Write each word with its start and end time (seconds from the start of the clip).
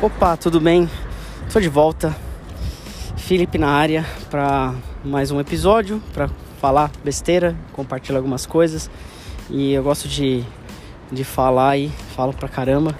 Opa, 0.00 0.36
tudo 0.36 0.60
bem? 0.60 0.88
Tô 1.52 1.58
de 1.58 1.68
volta. 1.68 2.16
Felipe 3.16 3.58
na 3.58 3.66
área 3.68 4.06
para 4.30 4.72
mais 5.04 5.32
um 5.32 5.40
episódio, 5.40 6.00
para 6.14 6.30
falar 6.60 6.92
besteira, 7.02 7.56
compartilhar 7.72 8.18
algumas 8.18 8.46
coisas. 8.46 8.88
E 9.50 9.72
eu 9.72 9.82
gosto 9.82 10.06
de, 10.06 10.44
de 11.10 11.24
falar 11.24 11.78
e 11.78 11.88
falo 12.14 12.32
pra 12.32 12.48
caramba. 12.48 12.96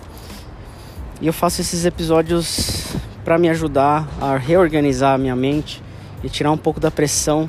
E 1.21 1.29
eu 1.29 1.32
faço 1.32 1.61
esses 1.61 1.84
episódios 1.84 2.96
para 3.25 3.39
me 3.39 3.49
ajudar 3.49 4.08
a 4.21 4.36
reorganizar 4.36 5.14
a 5.14 5.18
minha 5.18 5.36
mente 5.36 5.80
e 6.25 6.29
tirar 6.29 6.50
um 6.50 6.58
pouco 6.58 6.80
da 6.80 6.90
pressão 6.90 7.49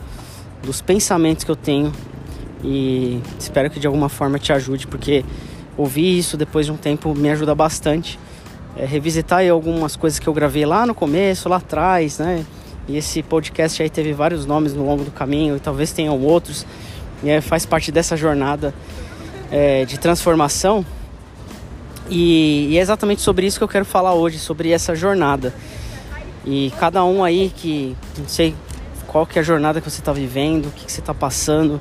dos 0.62 0.80
pensamentos 0.80 1.44
que 1.44 1.50
eu 1.50 1.56
tenho. 1.56 1.92
E 2.64 3.20
espero 3.40 3.72
que 3.72 3.80
de 3.80 3.88
alguma 3.88 4.10
forma 4.10 4.38
te 4.38 4.54
ajude, 4.54 4.86
porque 4.86 5.26
ouvir 5.76 6.20
isso 6.20 6.38
depois 6.38 6.68
de 6.68 6.72
um 6.72 6.78
tempo 6.78 7.16
me 7.16 7.32
ajuda 7.32 7.56
bastante. 7.56 8.20
É, 8.76 8.86
revisitar 8.86 9.48
algumas 9.50 9.96
coisas 9.96 10.20
que 10.20 10.28
eu 10.28 10.34
gravei 10.34 10.66
lá 10.66 10.86
no 10.86 10.94
começo, 10.94 11.50
lá 11.50 11.58
atrás, 11.58 12.20
né? 12.20 12.46
E 12.88 12.98
esse 12.98 13.22
podcast 13.22 13.82
aí 13.84 13.90
teve 13.90 14.14
vários 14.14 14.46
nomes 14.46 14.74
no 14.74 14.86
longo 14.86 15.04
do 15.04 15.12
caminho 15.12 15.56
e 15.58 15.60
talvez 15.60 15.92
tenham 15.92 16.20
outros. 16.20 16.66
Aí 17.24 17.42
faz 17.42 17.66
parte 17.66 17.92
dessa 17.92 18.16
jornada 18.16 18.74
é, 19.52 19.86
de 19.86 20.00
transformação. 20.00 20.86
E, 22.10 22.70
e, 22.72 22.78
é 22.78 22.82
exatamente 22.82 23.22
sobre 23.22 23.46
isso 23.46 23.60
que 23.60 23.64
eu 23.64 23.68
quero 23.68 23.86
falar 23.86 24.14
hoje, 24.14 24.40
sobre 24.40 24.72
essa 24.72 24.96
jornada. 24.96 25.54
E 26.46 26.74
cada 26.80 27.04
um 27.04 27.24
aí 27.24 27.52
que 27.56 27.96
não 28.18 28.28
sei 28.28 28.56
qual 29.06 29.26
que 29.26 29.38
é 29.38 29.42
a 29.42 29.46
jornada 29.46 29.80
que 29.82 29.90
você 29.90 30.00
está 30.00 30.12
vivendo, 30.12 30.68
o 30.68 30.72
que, 30.72 30.86
que 30.86 30.92
você 30.92 31.00
está 31.00 31.14
passando, 31.14 31.80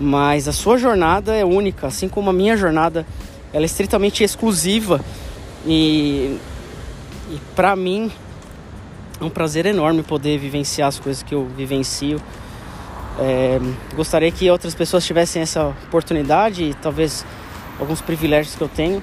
mas 0.00 0.48
a 0.48 0.52
sua 0.52 0.78
jornada 0.78 1.34
é 1.34 1.44
única, 1.44 1.86
assim 1.86 2.08
como 2.08 2.30
a 2.30 2.32
minha 2.32 2.56
jornada, 2.56 3.06
ela 3.52 3.64
é 3.64 3.66
estritamente 3.66 4.24
exclusiva 4.24 5.00
e, 5.66 6.38
e 7.30 7.40
para 7.54 7.74
mim 7.74 8.10
é 9.20 9.24
um 9.24 9.30
prazer 9.30 9.66
enorme 9.66 10.02
poder 10.02 10.38
vivenciar 10.38 10.88
as 10.88 10.98
coisas 10.98 11.22
que 11.22 11.34
eu 11.34 11.46
vivencio. 11.46 12.20
É, 13.18 13.60
gostaria 13.94 14.30
que 14.30 14.50
outras 14.50 14.74
pessoas 14.74 15.06
tivessem 15.06 15.40
essa 15.40 15.68
oportunidade 15.86 16.64
e 16.64 16.74
talvez 16.74 17.24
alguns 17.78 18.00
privilégios 18.00 18.56
que 18.56 18.62
eu 18.62 18.68
tenho, 18.68 19.02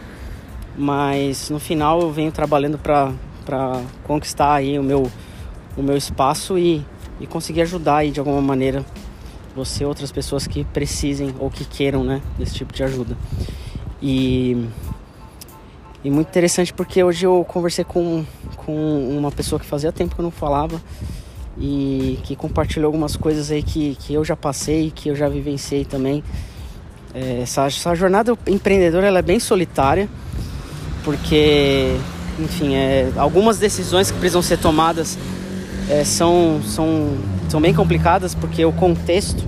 mas 0.77 1.49
no 1.49 1.59
final 1.59 2.01
eu 2.01 2.11
venho 2.11 2.31
trabalhando 2.31 2.77
para 2.77 3.81
conquistar 4.03 4.53
aí 4.53 4.77
o 4.77 4.83
meu, 4.83 5.09
o 5.77 5.81
meu 5.81 5.95
espaço 5.95 6.57
e, 6.57 6.85
e 7.19 7.27
conseguir 7.27 7.61
ajudar 7.61 7.97
aí 7.97 8.11
de 8.11 8.19
alguma 8.19 8.41
maneira 8.41 8.85
você 9.55 9.85
outras 9.85 10.11
pessoas 10.11 10.47
que 10.47 10.63
precisem 10.63 11.33
ou 11.39 11.49
que 11.49 11.65
queiram 11.65 12.03
né, 12.03 12.21
desse 12.37 12.53
tipo 12.53 12.73
de 12.73 12.83
ajuda. 12.83 13.17
E, 14.01 14.67
e 16.03 16.09
muito 16.09 16.29
interessante 16.29 16.73
porque 16.73 17.03
hoje 17.03 17.25
eu 17.25 17.45
conversei 17.47 17.83
com, 17.85 18.25
com 18.57 19.17
uma 19.17 19.31
pessoa 19.31 19.59
que 19.59 19.65
fazia 19.65 19.91
tempo 19.91 20.15
que 20.15 20.21
eu 20.21 20.23
não 20.23 20.31
falava 20.31 20.81
e 21.57 22.17
que 22.23 22.35
compartilhou 22.35 22.87
algumas 22.87 23.15
coisas 23.15 23.51
aí 23.51 23.61
que, 23.61 23.95
que 23.99 24.13
eu 24.13 24.25
já 24.25 24.35
passei, 24.35 24.91
que 24.93 25.09
eu 25.09 25.15
já 25.15 25.29
vivenciei 25.29 25.85
também. 25.85 26.23
É, 27.13 27.41
essa, 27.41 27.65
essa 27.67 27.93
jornada 27.93 28.35
empreendedora 28.47 29.05
ela 29.05 29.19
é 29.19 29.21
bem 29.21 29.39
solitária, 29.39 30.09
porque, 31.03 31.95
enfim, 32.39 32.73
é, 32.73 33.11
algumas 33.17 33.59
decisões 33.59 34.09
que 34.09 34.17
precisam 34.17 34.41
ser 34.41 34.57
tomadas 34.57 35.19
é, 35.89 36.03
são, 36.03 36.61
são, 36.65 37.17
são 37.49 37.61
bem 37.61 37.73
complicadas, 37.73 38.33
porque 38.33 38.63
o 38.63 38.71
contexto 38.71 39.43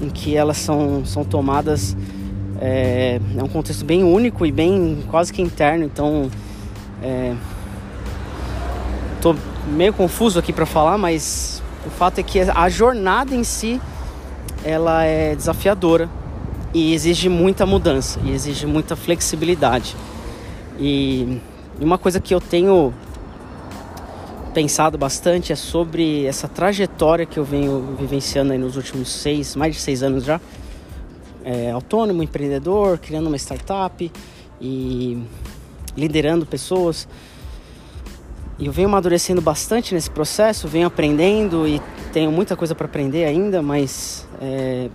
em 0.00 0.10
que 0.10 0.36
elas 0.36 0.58
são, 0.58 1.04
são 1.04 1.24
tomadas 1.24 1.96
é, 2.60 3.20
é 3.36 3.42
um 3.42 3.48
contexto 3.48 3.84
bem 3.84 4.02
único 4.02 4.44
e 4.44 4.52
bem 4.52 5.04
quase 5.10 5.32
que 5.32 5.40
interno, 5.42 5.84
então. 5.84 6.30
É, 7.02 7.34
tô 9.20 9.34
meio 9.68 9.92
confuso 9.92 10.38
aqui 10.38 10.52
para 10.52 10.66
falar, 10.66 10.98
mas 10.98 11.62
o 11.86 11.90
fato 11.90 12.18
é 12.18 12.22
que 12.22 12.40
a 12.40 12.68
jornada 12.68 13.34
em 13.34 13.44
si 13.44 13.80
ela 14.64 15.04
é 15.04 15.34
desafiadora 15.34 16.08
e 16.74 16.92
exige 16.92 17.28
muita 17.28 17.64
mudança 17.64 18.20
e 18.24 18.32
exige 18.32 18.66
muita 18.66 18.96
flexibilidade. 18.96 19.96
E 20.78 21.40
uma 21.80 21.98
coisa 21.98 22.20
que 22.20 22.34
eu 22.34 22.40
tenho 22.40 22.92
pensado 24.52 24.98
bastante 24.98 25.52
é 25.52 25.56
sobre 25.56 26.26
essa 26.26 26.48
trajetória 26.48 27.24
que 27.24 27.38
eu 27.38 27.44
venho 27.44 27.96
vivenciando 27.98 28.52
aí 28.52 28.58
nos 28.58 28.76
últimos 28.76 29.08
seis, 29.08 29.54
mais 29.54 29.74
de 29.74 29.80
seis 29.80 30.02
anos 30.02 30.24
já. 30.24 30.40
É, 31.50 31.70
autônomo, 31.70 32.22
empreendedor, 32.22 32.98
criando 32.98 33.28
uma 33.28 33.38
startup 33.38 34.12
e 34.60 35.22
liderando 35.96 36.44
pessoas. 36.44 37.08
E 38.58 38.66
eu 38.66 38.72
venho 38.72 38.88
amadurecendo 38.88 39.40
bastante 39.40 39.94
nesse 39.94 40.10
processo, 40.10 40.68
venho 40.68 40.86
aprendendo 40.86 41.66
e 41.66 41.80
tenho 42.12 42.30
muita 42.30 42.54
coisa 42.54 42.74
para 42.74 42.84
aprender 42.84 43.24
ainda, 43.24 43.62
mas 43.62 44.28
é, 44.42 44.90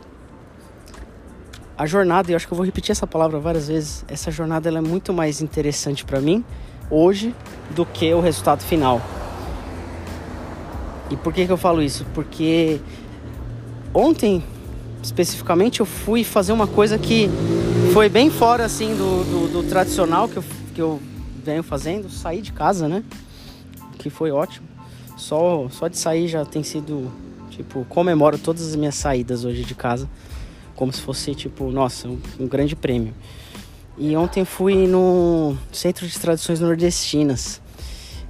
a 1.76 1.88
jornada, 1.88 2.30
e 2.30 2.34
eu 2.34 2.36
acho 2.36 2.46
que 2.46 2.54
eu 2.54 2.58
vou 2.58 2.66
repetir 2.66 2.92
essa 2.92 3.08
palavra 3.08 3.40
várias 3.40 3.68
vezes, 3.68 4.06
essa 4.08 4.30
jornada 4.30 4.70
ela 4.70 4.78
é 4.78 4.82
muito 4.82 5.12
mais 5.12 5.42
interessante 5.42 6.06
para 6.06 6.22
mim 6.22 6.46
hoje 6.88 7.34
do 7.72 7.84
que 7.84 8.14
o 8.14 8.20
resultado 8.20 8.62
final. 8.62 9.02
E 11.10 11.18
por 11.18 11.34
que, 11.34 11.46
que 11.46 11.52
eu 11.52 11.58
falo 11.58 11.82
isso? 11.82 12.06
Porque 12.14 12.80
ontem, 13.94 14.44
especificamente, 15.04 15.82
eu 15.82 15.86
fui 15.86 16.24
fazer 16.24 16.54
uma 16.54 16.66
coisa 16.66 16.98
que 16.98 17.30
foi 17.94 18.10
bem 18.10 18.32
fora 18.32 18.66
assim 18.66 18.96
do, 18.96 19.24
do, 19.24 19.54
do 19.62 19.70
tradicional 19.70 20.28
que 20.28 20.38
eu, 20.38 20.44
que 20.74 20.82
eu 20.82 21.02
venho 21.44 21.62
fazendo, 21.62 22.10
sair 22.10 22.42
de 22.42 22.52
casa, 22.52 22.88
né? 22.88 23.04
que 24.04 24.10
foi 24.10 24.32
ótimo. 24.32 24.68
Só, 25.18 25.70
só 25.70 25.88
de 25.88 25.98
sair 25.98 26.28
já 26.28 26.44
tem 26.44 26.62
sido, 26.62 27.10
tipo, 27.50 27.86
comemoro 27.86 28.38
todas 28.38 28.68
as 28.68 28.76
minhas 28.76 28.96
saídas 28.96 29.46
hoje 29.46 29.64
de 29.64 29.74
casa, 29.74 30.10
como 30.76 30.92
se 30.92 31.02
fosse, 31.02 31.34
tipo, 31.34 31.72
nossa, 31.72 32.08
um, 32.10 32.20
um 32.40 32.48
grande 32.48 32.76
prêmio. 32.76 33.14
E 33.98 34.16
ontem 34.18 34.44
fui 34.44 34.88
no 34.88 35.56
Centro 35.72 36.06
de 36.08 36.20
Tradições 36.20 36.60
Nordestinas. 36.60 37.62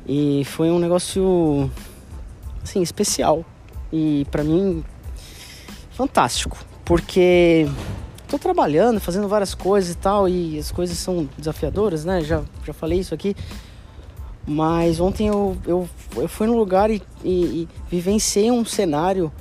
E 0.05 0.43
foi 0.45 0.69
um 0.69 0.77
negócio, 0.77 1.71
assim, 2.61 2.81
especial. 2.81 3.45
E 3.91 4.27
para 4.29 4.43
mim, 4.43 4.83
fantástico. 5.93 6.57
Porque 6.83 7.67
tô 8.27 8.37
trabalhando, 8.37 8.99
fazendo 8.99 9.27
várias 9.27 9.53
coisas 9.53 9.91
e 9.91 9.97
tal, 9.97 10.27
e 10.27 10.57
as 10.57 10.71
coisas 10.71 10.97
são 10.97 11.29
desafiadoras, 11.37 12.03
né? 12.03 12.21
Já, 12.21 12.41
já 12.65 12.73
falei 12.73 12.99
isso 12.99 13.13
aqui. 13.13 13.35
Mas 14.45 14.99
ontem 14.99 15.27
eu, 15.27 15.57
eu, 15.65 15.89
eu 16.17 16.27
fui 16.27 16.47
no 16.47 16.57
lugar 16.57 16.89
e, 16.89 17.01
e, 17.23 17.29
e, 17.29 17.69
vivenciei 17.89 18.51
um 18.51 18.65
cenário 18.65 19.31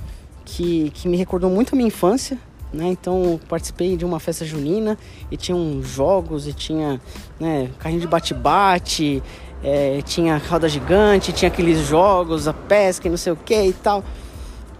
que, 0.45 0.91
que 0.91 1.09
me 1.09 1.17
recordou 1.17 1.49
muito 1.49 1.73
a 1.73 1.75
minha 1.75 1.87
infância. 1.87 2.37
Né? 2.71 2.87
Então 2.87 3.39
participei 3.49 3.97
de 3.97 4.05
uma 4.05 4.19
festa 4.19 4.45
junina 4.45 4.97
e 5.29 5.37
tinha 5.37 5.57
jogos 5.83 6.47
e 6.47 6.53
tinha 6.53 6.99
né, 7.39 7.69
carrinho 7.77 8.01
de 8.01 8.07
bate-bate, 8.07 9.21
é, 9.63 10.01
tinha 10.03 10.39
calda 10.39 10.67
gigante, 10.67 11.31
tinha 11.33 11.49
aqueles 11.49 11.85
jogos, 11.85 12.47
a 12.47 12.53
pesca 12.53 13.07
e 13.07 13.11
não 13.11 13.17
sei 13.17 13.33
o 13.33 13.35
que 13.35 13.61
e 13.61 13.73
tal. 13.73 14.03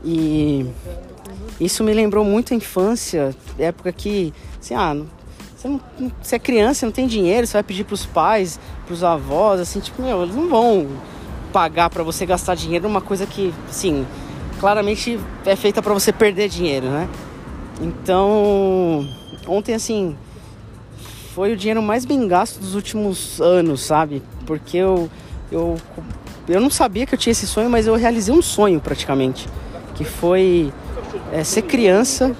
E 0.04 0.66
isso 1.60 1.84
me 1.84 1.94
lembrou 1.94 2.26
muito 2.26 2.54
a 2.54 2.58
infância, 2.58 3.36
época 3.58 3.92
que, 3.92 4.34
assim, 4.60 4.74
ah, 4.74 4.96
você, 5.56 5.68
não, 5.68 5.82
você 6.22 6.36
é 6.36 6.40
criança, 6.40 6.86
não 6.86 6.94
tem 6.94 7.08
dinheiro, 7.08 7.48
você 7.48 7.54
vai 7.54 7.64
pedir 7.64 7.84
pros 7.84 8.06
pais, 8.06 8.60
pros 8.86 9.04
avós, 9.04 9.60
assim, 9.60 9.80
tipo, 9.80 10.02
meu, 10.02 10.24
eles 10.24 10.36
não 10.36 10.50
vão 10.50 10.88
pagar 11.52 11.90
para 11.90 12.04
você 12.04 12.26
gastar 12.26 12.56
dinheiro 12.56 12.88
numa 12.88 13.02
coisa 13.02 13.26
que, 13.26 13.54
assim, 13.70 14.06
claramente 14.60 15.20
é 15.46 15.56
feita 15.56 15.82
para 15.82 15.94
você 15.94 16.12
perder 16.12 16.50
dinheiro, 16.50 16.88
né? 16.88 17.08
Então, 17.82 19.08
ontem, 19.48 19.74
assim, 19.74 20.16
foi 21.34 21.54
o 21.54 21.58
dinheiro 21.58 21.82
mais 21.82 22.06
bem 22.06 22.28
gasto 22.28 22.60
dos 22.60 22.76
últimos 22.76 23.40
anos, 23.42 23.82
sabe? 23.82 24.22
Porque 24.46 24.78
eu, 24.78 25.10
eu, 25.52 25.78
eu 26.48 26.62
não 26.62 26.70
sabia 26.70 27.06
que 27.06 27.14
eu 27.14 27.18
tinha 27.18 27.32
esse 27.32 27.48
sonho, 27.48 27.70
mas 27.70 27.88
eu 27.88 27.96
realizei 27.96 28.34
um 28.34 28.42
sonho 28.42 28.80
praticamente, 28.80 29.48
que 29.96 30.04
foi 30.04 30.72
é, 31.34 31.44
ser 31.44 31.64
criança 31.64 32.36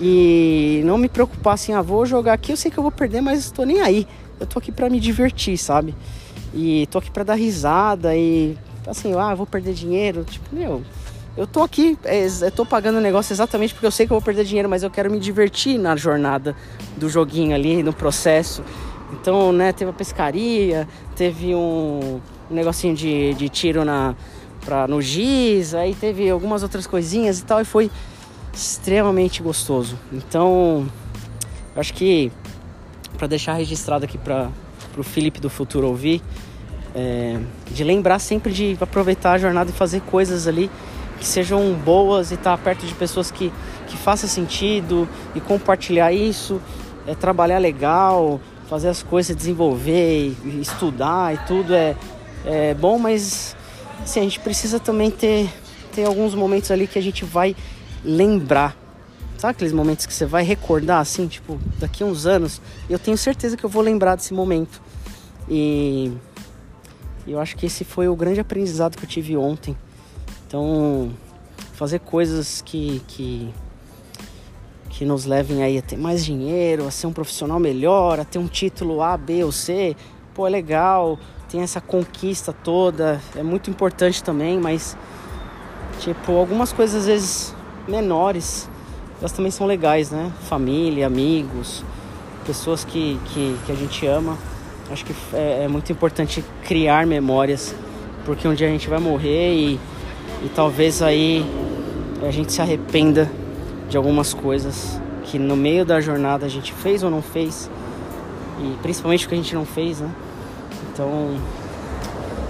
e 0.00 0.80
não 0.84 0.96
me 0.96 1.08
preocupar 1.08 1.54
assim, 1.54 1.72
ah, 1.72 1.82
vou 1.82 2.06
jogar 2.06 2.34
aqui, 2.34 2.52
eu 2.52 2.56
sei 2.56 2.70
que 2.70 2.78
eu 2.78 2.82
vou 2.82 2.92
perder, 2.92 3.20
mas 3.20 3.40
estou 3.40 3.66
nem 3.66 3.80
aí. 3.80 4.06
Eu 4.38 4.46
tô 4.46 4.60
aqui 4.60 4.70
para 4.70 4.88
me 4.88 5.00
divertir, 5.00 5.58
sabe? 5.58 5.92
E 6.54 6.86
tô 6.86 6.98
aqui 6.98 7.10
para 7.10 7.24
dar 7.24 7.34
risada 7.34 8.14
e 8.14 8.56
assim, 8.86 9.12
ah, 9.18 9.34
vou 9.34 9.44
perder 9.44 9.74
dinheiro, 9.74 10.24
tipo, 10.24 10.54
meu, 10.54 10.82
eu 11.36 11.48
tô 11.48 11.62
aqui, 11.62 11.98
é, 12.04 12.26
eu 12.26 12.50
tô 12.52 12.64
pagando 12.64 12.98
o 12.98 13.00
negócio 13.00 13.32
exatamente 13.32 13.74
porque 13.74 13.86
eu 13.86 13.90
sei 13.90 14.06
que 14.06 14.12
eu 14.12 14.16
vou 14.16 14.24
perder 14.24 14.44
dinheiro, 14.44 14.68
mas 14.68 14.84
eu 14.84 14.90
quero 14.90 15.10
me 15.10 15.18
divertir 15.18 15.76
na 15.76 15.96
jornada 15.96 16.54
do 16.96 17.08
joguinho 17.08 17.54
ali, 17.54 17.82
no 17.82 17.92
processo. 17.92 18.62
Então, 19.12 19.52
né, 19.52 19.72
teve 19.72 19.90
a 19.90 19.94
pescaria, 19.94 20.86
teve 21.16 21.54
um, 21.56 22.20
um 22.48 22.54
negocinho 22.54 22.94
de, 22.94 23.34
de 23.34 23.48
tiro 23.48 23.84
na, 23.84 24.14
pra, 24.64 24.86
no 24.86 25.02
giz, 25.02 25.74
aí 25.74 25.94
teve 25.94 26.30
algumas 26.30 26.62
outras 26.62 26.86
coisinhas 26.86 27.40
e 27.40 27.44
tal, 27.44 27.60
e 27.60 27.64
foi 27.64 27.90
extremamente 28.58 29.40
gostoso. 29.40 29.96
Então, 30.12 30.86
acho 31.76 31.94
que 31.94 32.32
para 33.16 33.28
deixar 33.28 33.54
registrado 33.54 34.04
aqui 34.04 34.18
para 34.18 34.50
o 34.96 35.02
Felipe 35.02 35.40
do 35.40 35.48
futuro 35.48 35.86
ouvir, 35.86 36.20
é, 36.94 37.38
de 37.70 37.84
lembrar 37.84 38.18
sempre 38.18 38.52
de 38.52 38.76
aproveitar 38.80 39.32
a 39.32 39.38
jornada 39.38 39.70
e 39.70 39.72
fazer 39.72 40.00
coisas 40.00 40.48
ali 40.48 40.68
que 41.18 41.26
sejam 41.26 41.72
boas 41.74 42.30
e 42.30 42.34
estar 42.34 42.56
perto 42.58 42.86
de 42.86 42.94
pessoas 42.94 43.30
que, 43.30 43.52
que 43.86 43.96
façam 43.96 44.28
sentido 44.28 45.08
e 45.34 45.40
compartilhar 45.40 46.12
isso, 46.12 46.60
é, 47.06 47.14
trabalhar 47.14 47.58
legal, 47.58 48.40
fazer 48.68 48.88
as 48.88 49.02
coisas, 49.02 49.34
desenvolver, 49.34 50.36
e 50.44 50.60
estudar 50.60 51.34
e 51.34 51.38
tudo 51.46 51.74
é, 51.74 51.96
é 52.44 52.74
bom, 52.74 52.98
mas 52.98 53.56
assim, 54.02 54.20
a 54.20 54.22
gente 54.24 54.40
precisa 54.40 54.80
também 54.80 55.10
ter, 55.10 55.48
ter 55.92 56.04
alguns 56.04 56.34
momentos 56.34 56.70
ali 56.70 56.86
que 56.86 56.98
a 56.98 57.02
gente 57.02 57.24
vai 57.24 57.54
lembrar. 58.04 58.76
Sabe 59.36 59.52
aqueles 59.52 59.72
momentos 59.72 60.04
que 60.04 60.12
você 60.12 60.26
vai 60.26 60.42
recordar 60.42 61.00
assim, 61.00 61.28
tipo, 61.28 61.58
daqui 61.78 62.02
a 62.02 62.06
uns 62.06 62.26
anos, 62.26 62.60
eu 62.90 62.98
tenho 62.98 63.16
certeza 63.16 63.56
que 63.56 63.64
eu 63.64 63.70
vou 63.70 63.82
lembrar 63.82 64.16
desse 64.16 64.34
momento. 64.34 64.80
E 65.48 66.12
eu 67.26 67.38
acho 67.38 67.56
que 67.56 67.66
esse 67.66 67.84
foi 67.84 68.08
o 68.08 68.16
grande 68.16 68.40
aprendizado 68.40 68.96
que 68.96 69.04
eu 69.04 69.08
tive 69.08 69.36
ontem. 69.36 69.76
Então, 70.46 71.12
fazer 71.74 72.00
coisas 72.00 72.62
que, 72.62 73.00
que, 73.06 73.54
que 74.90 75.04
nos 75.04 75.24
levem 75.24 75.62
aí 75.62 75.78
a 75.78 75.82
ter 75.82 75.96
mais 75.96 76.24
dinheiro, 76.24 76.86
a 76.86 76.90
ser 76.90 77.06
um 77.06 77.12
profissional 77.12 77.60
melhor, 77.60 78.18
a 78.18 78.24
ter 78.24 78.38
um 78.38 78.48
título 78.48 79.02
A, 79.02 79.16
B 79.16 79.44
ou 79.44 79.52
C, 79.52 79.94
pô, 80.34 80.46
é 80.46 80.50
legal, 80.50 81.18
tem 81.48 81.60
essa 81.60 81.80
conquista 81.80 82.52
toda, 82.52 83.20
é 83.36 83.42
muito 83.42 83.70
importante 83.70 84.22
também, 84.24 84.58
mas, 84.58 84.96
tipo, 86.00 86.32
algumas 86.32 86.72
coisas 86.72 87.02
às 87.02 87.06
vezes 87.06 87.54
menores, 87.88 88.68
elas 89.18 89.32
também 89.32 89.50
são 89.50 89.66
legais, 89.66 90.10
né? 90.10 90.30
Família, 90.48 91.06
amigos, 91.06 91.82
pessoas 92.46 92.84
que, 92.84 93.18
que, 93.26 93.56
que 93.66 93.72
a 93.72 93.74
gente 93.74 94.06
ama. 94.06 94.36
Acho 94.90 95.04
que 95.04 95.14
é, 95.32 95.64
é 95.64 95.68
muito 95.68 95.90
importante 95.90 96.44
criar 96.64 97.06
memórias, 97.06 97.74
porque 98.24 98.46
um 98.46 98.54
dia 98.54 98.68
a 98.68 98.70
gente 98.70 98.88
vai 98.88 98.98
morrer 98.98 99.54
e 99.54 99.80
e 100.42 100.48
talvez 100.48 101.02
aí 101.02 101.44
a 102.22 102.30
gente 102.30 102.52
se 102.52 102.62
arrependa 102.62 103.30
de 103.88 103.96
algumas 103.96 104.32
coisas 104.32 105.00
que 105.24 105.38
no 105.38 105.56
meio 105.56 105.84
da 105.84 106.00
jornada 106.00 106.46
a 106.46 106.48
gente 106.48 106.72
fez 106.72 107.02
ou 107.02 107.10
não 107.10 107.20
fez. 107.20 107.68
E 108.60 108.76
principalmente 108.80 109.26
o 109.26 109.28
que 109.28 109.34
a 109.34 109.38
gente 109.38 109.54
não 109.54 109.66
fez, 109.66 110.00
né? 110.00 110.10
Então, 110.92 111.36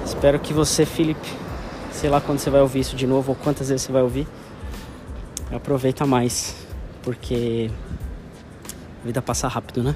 espero 0.04 0.38
que 0.38 0.52
você, 0.52 0.84
Felipe, 0.84 1.28
sei 1.92 2.08
lá 2.10 2.20
quando 2.20 2.38
você 2.38 2.50
vai 2.50 2.60
ouvir 2.60 2.80
isso 2.80 2.96
de 2.96 3.06
novo 3.06 3.32
ou 3.32 3.36
quantas 3.36 3.68
vezes 3.68 3.86
você 3.86 3.92
vai 3.92 4.02
ouvir, 4.02 4.26
aproveita 5.56 6.06
mais, 6.06 6.54
porque 7.02 7.70
a 9.02 9.06
vida 9.06 9.22
passa 9.22 9.48
rápido, 9.48 9.82
né? 9.82 9.94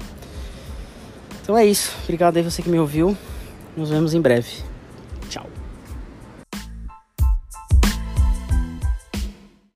Então 1.41 1.57
é 1.57 1.65
isso. 1.65 1.91
Obrigado 2.03 2.37
aí 2.37 2.43
você 2.43 2.61
que 2.61 2.69
me 2.69 2.79
ouviu. 2.79 3.17
Nos 3.75 3.89
vemos 3.89 4.13
em 4.13 4.21
breve. 4.21 4.72